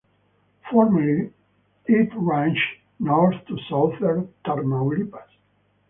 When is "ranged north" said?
2.17-3.35